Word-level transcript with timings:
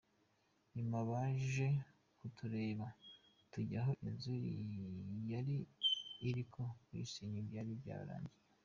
Nyuma 0.75 0.97
baje 1.09 1.67
kutureka 2.19 2.85
tujya 3.51 3.79
aho 3.83 3.91
inzu 4.07 4.33
yari 4.51 4.75
iri 5.37 5.61
ariko 6.31 6.61
kuyisenya 6.83 7.41
byari 7.49 7.71
bayrangiye. 7.81 8.39